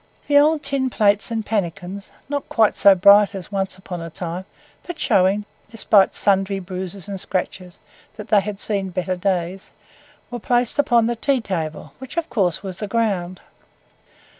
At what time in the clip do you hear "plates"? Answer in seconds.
0.89-1.29